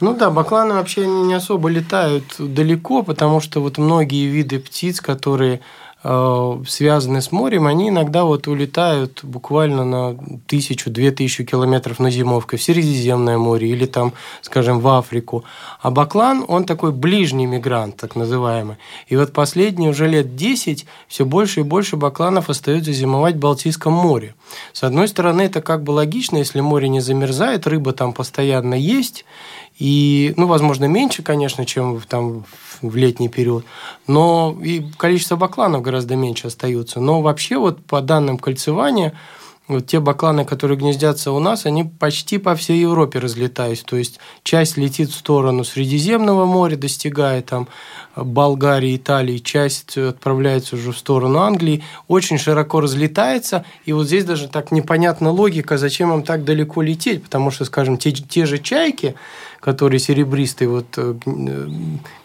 [0.01, 5.61] Ну да, бакланы вообще не особо летают далеко, потому что вот многие виды птиц, которые
[6.03, 10.17] связаны с морем, они иногда вот улетают буквально на
[10.49, 15.45] тысячу-две тысячи километров на зимовку в Средиземное море или там, скажем, в Африку.
[15.81, 18.79] А баклан, он такой ближний мигрант, так называемый.
[19.07, 23.93] И вот последние уже лет 10 все больше и больше бакланов остаются зимовать в Балтийском
[23.93, 24.35] море.
[24.73, 29.25] С одной стороны, это как бы логично, если море не замерзает, рыба там постоянно есть,
[29.83, 32.45] и, ну, возможно, меньше, конечно, чем там
[32.83, 33.65] в летний период,
[34.07, 37.01] но и количество бакланов гораздо меньше остаются.
[37.01, 39.13] Но вообще вот по данным кольцевания,
[39.69, 43.85] вот те бакланы, которые гнездятся у нас, они почти по всей Европе разлетаются.
[43.85, 47.69] То есть часть летит в сторону Средиземного моря, достигая там
[48.17, 53.65] Болгарии, Италии, часть отправляется уже в сторону Англии, очень широко разлетается.
[53.85, 57.97] И вот здесь даже так непонятна логика, зачем им так далеко лететь, потому что, скажем,
[57.97, 59.15] те, те же чайки,
[59.63, 61.15] которые серебристые, вот, э,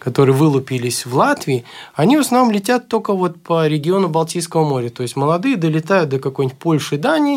[0.00, 4.88] которые вылупились в Латвии, они в основном летят только вот по региону Балтийского моря.
[4.90, 7.27] То есть молодые долетают до какой-нибудь Польши, Дании,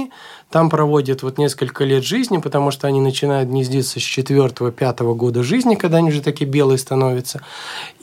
[0.50, 5.76] там проводят вот несколько лет жизни, потому что они начинают гнездиться с 4-5 года жизни,
[5.76, 7.42] когда они уже такие белые становятся.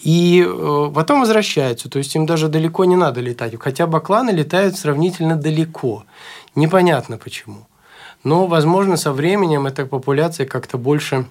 [0.03, 1.91] И э, потом возвращаются.
[1.91, 3.55] То есть им даже далеко не надо летать.
[3.61, 6.05] Хотя бакланы летают сравнительно далеко.
[6.55, 7.67] Непонятно почему.
[8.25, 11.27] Но, возможно, со временем эта популяция как-то больше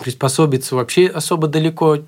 [0.00, 1.98] приспособиться вообще особо далеко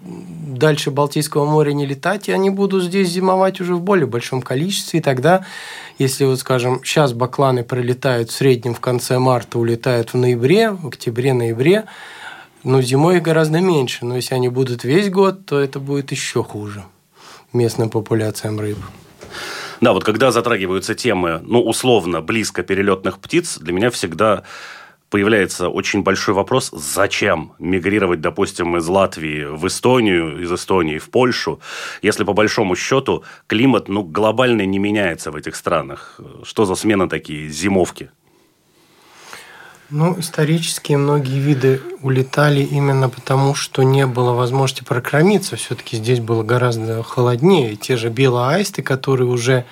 [0.58, 5.00] дальше Балтийского моря не летать, и они будут здесь зимовать уже в более большом количестве.
[5.00, 5.44] И тогда,
[5.98, 10.88] если вот, скажем, сейчас бакланы пролетают в среднем в конце марта, улетают в ноябре, в
[10.88, 11.84] октябре-ноябре,
[12.64, 14.04] но зимой их гораздо меньше.
[14.04, 16.84] Но если они будут весь год, то это будет еще хуже
[17.52, 18.78] местным популяциям рыб.
[19.80, 24.42] Да, вот когда затрагиваются темы, ну, условно, близко перелетных птиц, для меня всегда
[25.10, 31.60] появляется очень большой вопрос, зачем мигрировать, допустим, из Латвии в Эстонию, из Эстонии в Польшу,
[32.02, 36.20] если по большому счету климат ну, глобально не меняется в этих странах.
[36.42, 38.10] Что за смена такие зимовки?
[39.90, 45.56] Ну, исторически многие виды улетали именно потому, что не было возможности прокормиться.
[45.56, 47.74] Все-таки здесь было гораздо холоднее.
[47.74, 49.64] Те же белые аисты, которые уже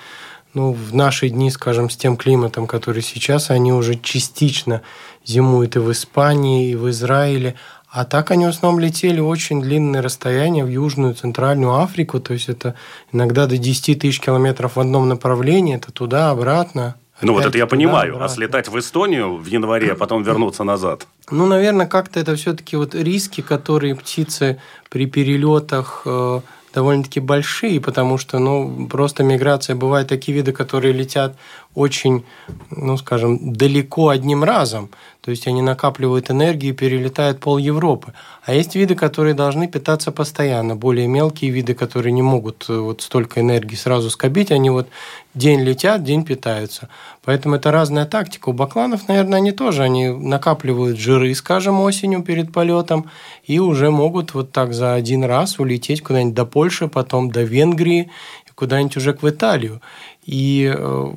[0.53, 4.81] ну, в наши дни, скажем, с тем климатом, который сейчас, они уже частично
[5.25, 7.55] зимуют и в Испании, и в Израиле.
[7.89, 12.19] А так они в основном летели очень длинные расстояния в Южную, Центральную Африку.
[12.19, 12.75] То есть это
[13.11, 15.75] иногда до 10 тысяч километров в одном направлении.
[15.75, 16.95] Это туда, обратно.
[17.21, 18.13] Ну вот это я понимаю.
[18.13, 18.25] Обратно.
[18.25, 21.07] А слетать в Эстонию в январе, а потом вернуться назад?
[21.31, 26.41] Ну, наверное, как-то это все-таки вот риски, которые птицы при перелетах э,
[26.77, 31.35] довольно-таки большие, потому что, ну, просто миграция бывает такие виды, которые летят
[31.75, 32.23] очень,
[32.71, 34.89] ну, скажем, далеко одним разом.
[35.21, 38.13] То есть они накапливают энергию и перелетают пол Европы.
[38.45, 40.75] А есть виды, которые должны питаться постоянно.
[40.75, 44.87] Более мелкие виды, которые не могут э, вот столько энергии сразу скопить, они вот
[45.35, 46.87] день летят, день питаются.
[47.25, 48.49] Поэтому это разная тактика.
[48.49, 53.11] У бакланов, наверное, они тоже они накапливают жиры, скажем, осенью перед полетом,
[53.43, 58.09] и уже могут вот так за один раз улететь куда-нибудь до Польши, потом до Венгрии,
[58.57, 59.81] куда-нибудь уже к Италию.
[60.27, 61.11] И э,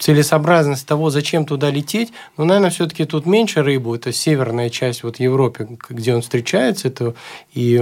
[0.00, 3.94] целесообразность того, зачем туда лететь, ну, наверное, все-таки тут меньше рыбу.
[3.94, 6.88] Это северная часть вот Европы, где он встречается.
[6.88, 7.14] Это
[7.54, 7.80] и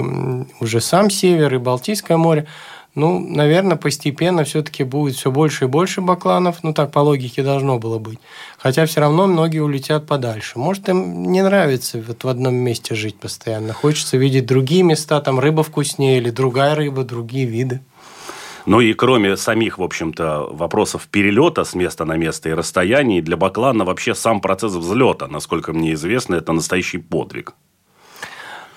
[0.61, 2.47] уже сам север, и Балтийское море.
[2.95, 6.63] Ну, наверное, постепенно все-таки будет все больше и больше бакланов.
[6.63, 8.19] Ну, так по логике должно было быть.
[8.59, 10.59] Хотя все равно многие улетят подальше.
[10.59, 13.73] Может, им не нравится вот в одном месте жить постоянно.
[13.73, 17.81] Хочется видеть другие места, там рыба вкуснее или другая рыба, другие виды.
[18.71, 23.37] Ну и кроме самих, в общем-то, вопросов перелета с места на место и расстояний, для
[23.37, 27.55] Баклана вообще сам процесс взлета, насколько мне известно, это настоящий подвиг.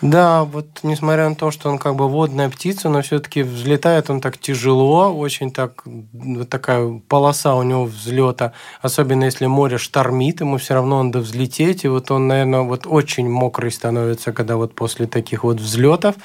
[0.03, 4.19] Да, вот несмотря на то, что он как бы водная птица, но все-таки взлетает он
[4.19, 8.51] так тяжело, очень так, вот такая полоса у него взлета,
[8.81, 13.29] особенно если море штормит, ему все равно надо взлететь, и вот он, наверное, вот очень
[13.29, 16.15] мокрый становится, когда вот после таких вот взлетов.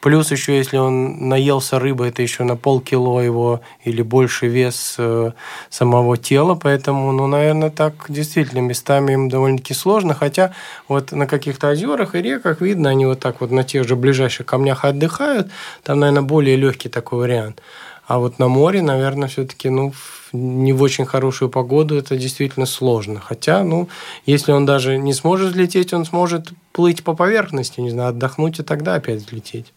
[0.00, 5.30] Плюс еще, если он наелся рыбы, это еще на полкило его или больше вес э,
[5.68, 10.52] самого тела, поэтому, ну, наверное, так действительно местами им довольно-таки сложно, хотя
[10.88, 14.46] вот на каких-то озерах и реках видно, они вот так вот на тех же ближайших
[14.46, 15.50] камнях отдыхают,
[15.82, 17.62] там, наверное, более легкий такой вариант.
[18.06, 19.92] А вот на море, наверное, все-таки, ну,
[20.32, 23.20] не в очень хорошую погоду это действительно сложно.
[23.20, 23.88] Хотя, ну,
[24.26, 28.62] если он даже не сможет взлететь, он сможет плыть по поверхности, не знаю, отдохнуть и
[28.62, 29.72] тогда опять взлететь.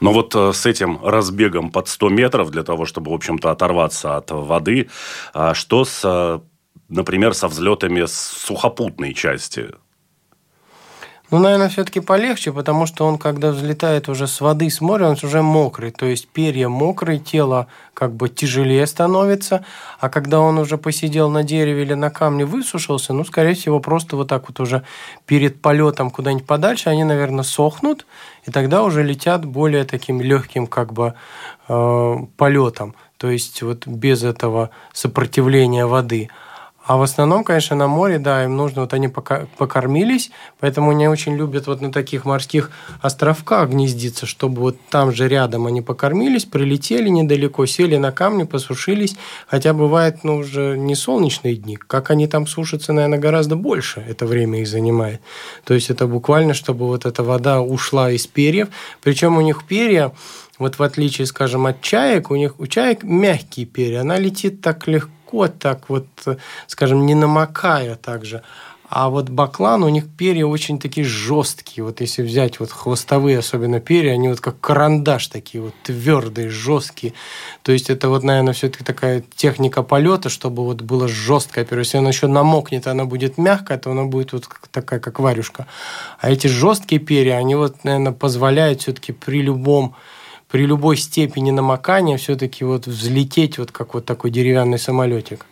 [0.00, 4.16] Но вот э, с этим разбегом под 100 метров для того, чтобы, в общем-то, оторваться
[4.16, 4.90] от воды,
[5.32, 6.40] а что с, э,
[6.88, 9.70] например, со взлетами с сухопутной части?
[11.34, 15.16] Ну, наверное, все-таки полегче, потому что он, когда взлетает уже с воды, с моря, он
[15.20, 15.90] уже мокрый.
[15.90, 19.64] То есть перья мокрые, тело как бы тяжелее становится.
[19.98, 24.14] А когда он уже посидел на дереве или на камне, высушился, ну, скорее всего, просто
[24.14, 24.84] вот так вот уже
[25.26, 28.06] перед полетом куда-нибудь подальше, они, наверное, сохнут,
[28.46, 31.14] и тогда уже летят более таким легким как бы
[31.66, 32.94] э, полетом.
[33.16, 36.30] То есть вот без этого сопротивления воды.
[36.84, 40.30] А в основном, конечно, на море, да, им нужно, вот они покормились,
[40.60, 42.70] поэтому они очень любят вот на таких морских
[43.00, 49.16] островках гнездиться, чтобы вот там же рядом они покормились, прилетели недалеко, сели на камни, посушились,
[49.46, 54.26] хотя бывает, ну, уже не солнечные дни, как они там сушатся, наверное, гораздо больше это
[54.26, 55.22] время их занимает.
[55.64, 58.68] То есть это буквально, чтобы вот эта вода ушла из перьев,
[59.02, 60.12] причем у них перья,
[60.58, 64.86] вот в отличие, скажем, от чаек, у них у чаек мягкие перья, она летит так
[64.86, 66.06] легко, легко так вот,
[66.66, 68.42] скажем, не намокая также.
[68.90, 71.84] А вот баклан, у них перья очень такие жесткие.
[71.84, 77.12] Вот если взять вот хвостовые, особенно перья, они вот как карандаш такие вот твердые, жесткие.
[77.62, 81.82] То есть это вот, наверное, все-таки такая техника полета, чтобы вот было жесткое перья.
[81.82, 85.66] Если оно еще намокнет, оно будет мягкое, то оно будет вот такая, как варюшка.
[86.20, 89.96] А эти жесткие перья, они вот, наверное, позволяют все-таки при любом
[90.54, 95.46] при любой степени намокания все-таки вот взлететь вот как вот такой деревянный самолетик.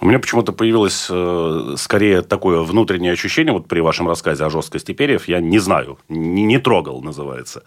[0.00, 4.90] У меня почему-то появилось э, скорее такое внутреннее ощущение, вот при вашем рассказе о жесткости
[4.90, 7.62] перьев, я не знаю, не, не трогал, называется,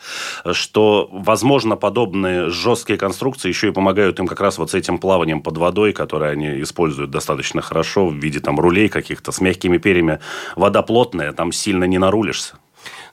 [0.51, 5.41] что, возможно, подобные жесткие конструкции еще и помогают им как раз вот с этим плаванием
[5.41, 10.19] под водой, которое они используют достаточно хорошо в виде там рулей каких-то с мягкими перьями.
[10.57, 12.57] Вода плотная, там сильно не нарулишься.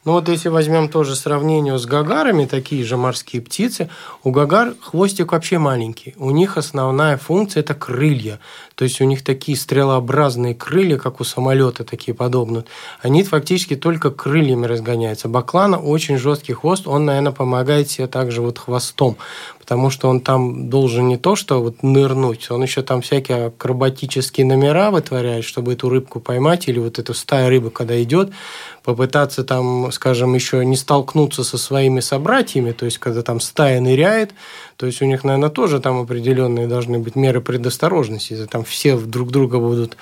[0.06, 3.90] Ну вот если возьмем тоже сравнение с гагарами, такие же морские птицы,
[4.22, 6.14] у гагар хвостик вообще маленький.
[6.16, 8.38] У них основная функция– это крылья.
[8.76, 12.64] То есть у них такие стрелообразные крылья, как у самолета, такие подобные.
[13.02, 15.26] Они фактически только крыльями разгоняются.
[15.26, 19.16] Баклана очень жесткий хвост, он, наверное, помогает себе также вот хвостом,
[19.66, 24.46] потому что он там должен не то, что вот нырнуть, он еще там всякие акробатические
[24.46, 28.30] номера вытворяет, чтобы эту рыбку поймать, или вот эту стая рыбы, когда идет,
[28.84, 34.34] попытаться там, скажем, еще не столкнуться со своими собратьями, то есть когда там стая ныряет,
[34.76, 38.34] то есть у них, наверное, тоже там определенные должны быть меры предосторожности.
[38.34, 39.96] Если там все друг друга будут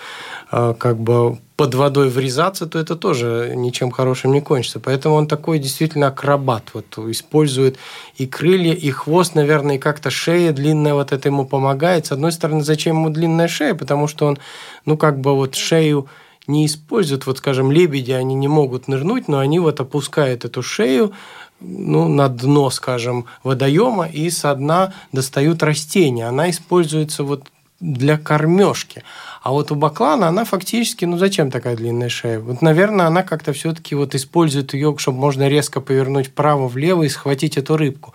[0.51, 4.81] а, как бы под водой врезаться, то это тоже ничем хорошим не кончится.
[4.81, 6.71] Поэтому он такой действительно акробат.
[6.75, 7.77] Вот использует
[8.17, 12.07] и крылья, и хвост, наверное, и как-то шея длинная вот это ему помогает.
[12.07, 13.75] С одной стороны, зачем ему длинная шея?
[13.75, 14.39] Потому что он,
[14.87, 16.09] ну, как бы вот шею
[16.47, 21.13] не используют, вот, скажем, лебеди, они не могут нырнуть, но они вот опускают эту шею,
[21.61, 26.27] ну, на дно, скажем, водоема и со дна достают растения.
[26.27, 27.45] Она используется вот
[27.81, 29.03] для кормежки.
[29.43, 32.41] А вот у баклана она фактически, ну зачем такая длинная шея?
[32.41, 37.59] Вот, наверное, она как-то все-таки вот использует ее, чтобы можно резко повернуть вправо-влево и схватить
[37.59, 38.15] эту рыбку.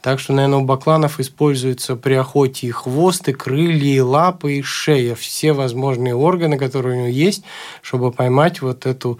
[0.00, 4.62] Так что, наверное, у бакланов используются при охоте и хвост, и крылья, и лапы, и
[4.62, 5.14] шея.
[5.14, 7.44] Все возможные органы, которые у него есть,
[7.82, 9.18] чтобы поймать вот эту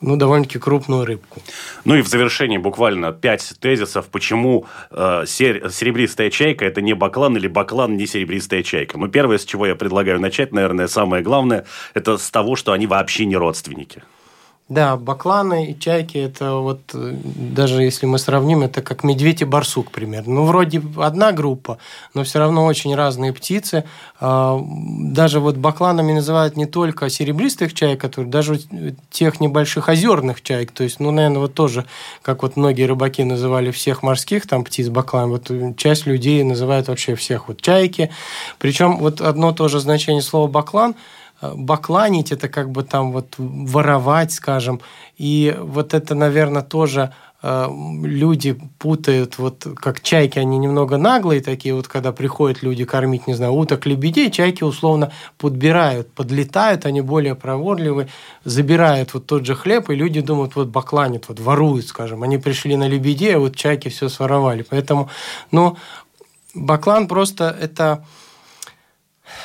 [0.00, 1.40] ну, довольно-таки крупную рыбку.
[1.84, 7.48] Ну и в завершении буквально пять тезисов, почему э, серебристая чайка– это не баклан или
[7.48, 8.98] баклан не серебристая чайка.
[8.98, 12.86] Ну, первое, с чего я предлагаю начать, наверное, самое главное, это с того, что они
[12.86, 14.02] вообще не родственники.
[14.70, 19.44] Да, бакланы и чайки это вот э, даже если мы сравним, это как медведь и
[19.44, 20.34] барсук примерно.
[20.34, 21.78] Ну, вроде одна группа,
[22.14, 23.82] но все равно очень разные птицы.
[24.20, 28.60] А, даже вот бакланами называют не только серебристых чаек, которые даже
[29.10, 30.70] тех небольших озерных чаек.
[30.70, 31.84] То есть, ну, наверное, вот тоже,
[32.22, 37.16] как вот многие рыбаки называли всех морских там птиц баклан, вот часть людей называют вообще
[37.16, 38.10] всех вот чайки.
[38.60, 44.32] Причем вот одно тоже значение слова баклан– Э, бакланить, это как бы там вот воровать,
[44.32, 44.80] скажем.
[45.16, 47.12] И вот это, наверное, тоже
[47.42, 47.66] э,
[48.02, 53.34] люди путают, вот как чайки, они немного наглые такие, вот когда приходят люди кормить, не
[53.34, 58.08] знаю, уток, лебедей, чайки условно подбирают, подлетают, они более проворливые,
[58.44, 62.22] забирают вот тот же хлеб, и люди думают, вот бакланят, вот воруют, скажем.
[62.22, 64.64] Они пришли на лебедей, а вот чайки все своровали.
[64.68, 65.08] Поэтому,
[65.50, 65.76] ну,
[66.54, 68.04] баклан просто это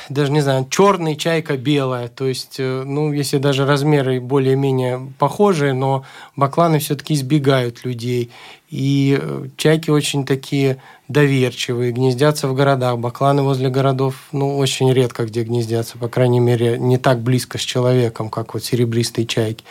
[0.08, 2.08] даже не знаю, черный, чайка белая.
[2.08, 6.04] То есть, э, ну, если даже размеры более-менее похожие, но
[6.36, 8.30] бакланы все-таки избегают людей.
[8.70, 12.98] И э, чайки очень такие доверчивые, гнездятся в городах.
[12.98, 17.60] Бакланы возле городов, ну, очень редко где гнездятся, по крайней мере, не так близко с
[17.60, 19.64] человеком, как вот серебристые чайки.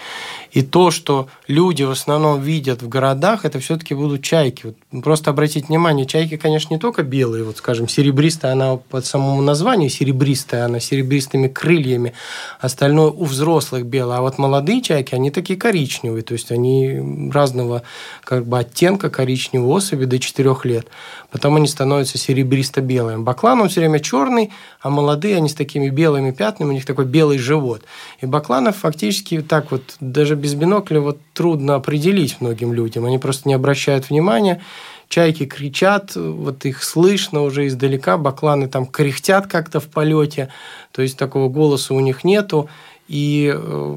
[0.52, 4.74] И то, что люди в основном видят в городах, это все-таки будут чайки.
[4.92, 9.42] Вот просто обратите внимание, чайки, конечно, не только белые, вот, скажем, серебристая, она по самому
[9.42, 12.14] названию серебристая, она серебристыми крыльями,
[12.62, 14.20] остальное у взрослых белое.
[14.20, 17.84] А вот молодые чайки, они такие коричневые, то есть они разного
[18.24, 20.88] как бы оттенка коричневого особи до 4 лет
[21.36, 23.22] потом они становятся серебристо-белыми.
[23.22, 27.04] Баклан, он все время черный, а молодые, они с такими белыми пятнами, у них такой
[27.04, 27.84] белый живот.
[28.22, 33.04] И бакланов фактически так вот, даже без бинокля, вот трудно определить многим людям.
[33.04, 34.62] Они просто не обращают внимания.
[35.10, 40.54] Чайки кричат, вот их слышно уже издалека, бакланы там кряхтят как-то в полете,
[40.94, 42.70] то есть такого голоса у них нету.
[43.10, 43.96] И э,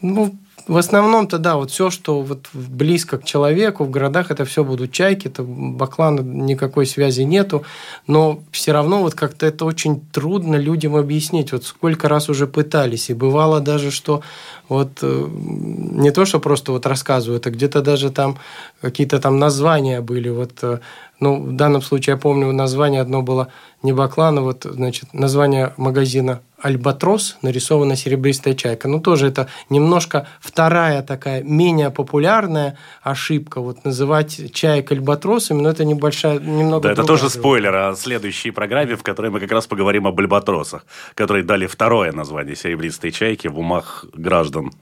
[0.00, 0.34] ну,
[0.68, 4.92] в основном-то, да, вот все, что вот близко к человеку, в городах, это все будут
[4.92, 7.64] чайки, это баклана никакой связи нету,
[8.06, 11.52] но все равно вот как-то это очень трудно людям объяснить.
[11.52, 14.22] Вот сколько раз уже пытались, и бывало даже, что
[14.68, 18.38] вот э, не то, что просто вот рассказывают, а где-то даже там
[18.82, 20.80] какие-то там названия были, вот э,
[21.20, 23.48] ну, в данном случае я помню название одно было
[23.82, 28.88] не Баклана, вот, значит, название магазина Альбатрос, нарисована серебристая чайка.
[28.88, 33.60] Ну, тоже это немножко вторая такая, менее популярная ошибка.
[33.60, 38.96] Вот называть чаек альбатросами, но это небольшая, немного Да, это тоже спойлер о следующей программе,
[38.96, 43.58] в которой мы как раз поговорим об альбатросах, которые дали второе название серебристой чайки в
[43.58, 44.72] умах граждан.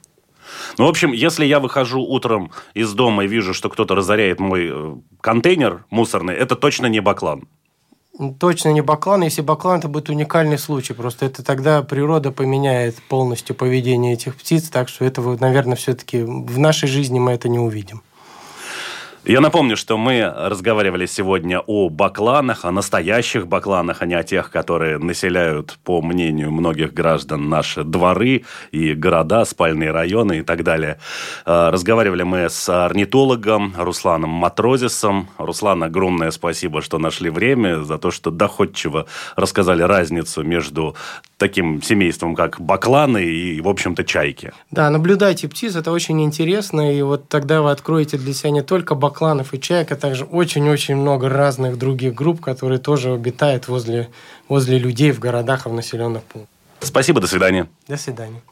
[0.79, 4.69] Ну, в общем, если я выхожу утром из дома и вижу, что кто-то разоряет мой
[4.71, 7.49] э, контейнер мусорный, это точно не баклан.
[8.39, 9.23] Точно не баклан.
[9.23, 10.95] Если баклан, это будет уникальный случай.
[10.95, 14.71] Просто это тогда природа поменяет полностью поведение этих птиц.
[14.71, 18.03] Так что этого, наверное, все-таки в нашей жизни мы это не увидим.
[19.27, 24.53] Я напомню, что мы разговаривали сегодня о бакланах, о настоящих бакланах, а не о тех,
[24.53, 31.01] которые населяют, по мнению многих граждан, наши дворы и города, спальные районы и так далее.
[31.45, 35.29] А, разговаривали мы с орнитологом Русланом Матрозисом.
[35.39, 40.95] Руслан, огромное спасибо, что нашли время, за то, что доходчиво рассказали разницу между
[41.37, 44.53] таким семейством, как бакланы и, в общем-то, чайки.
[44.71, 48.95] Да, наблюдайте птиц, это очень интересно, и вот тогда вы откроете для себя не только
[48.95, 54.09] бакланы, кланов и чаек, а также очень-очень много разных других групп, которые тоже обитают возле,
[54.49, 56.55] возле людей в городах и в населенных пунктах.
[56.81, 57.67] Спасибо, до свидания.
[57.89, 58.43] До свидания.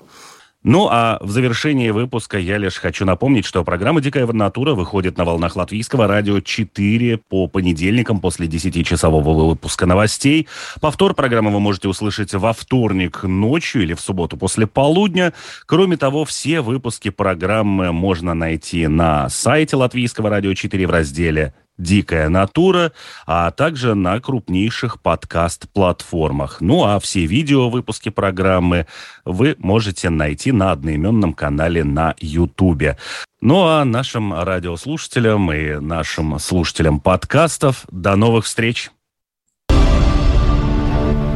[0.67, 5.27] Ну, а в завершении выпуска я лишь хочу напомнить, что программа «Дикая натура» выходит на
[5.27, 10.49] волнах латвийского радио 4 по понедельникам после 10-часового выпуска новостей.
[10.81, 15.35] Повтор программы вы можете услышать во вторник ночью или в субботу после полудня.
[15.67, 22.29] Кроме того, все выпуски программы можно найти на сайте латвийского радио 4 в разделе «Дикая
[22.29, 22.93] натура»,
[23.27, 26.61] а также на крупнейших подкаст-платформах.
[26.61, 28.87] Ну а все видео выпуски программы
[29.25, 32.97] вы можете найти на одноименном канале на Ютубе.
[33.41, 38.91] Ну а нашим радиослушателям и нашим слушателям подкастов до новых встреч!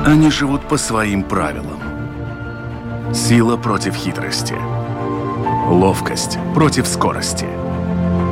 [0.07, 1.81] Они живут по своим правилам.
[3.13, 4.55] Сила против хитрости.
[5.69, 7.47] Ловкость против скорости–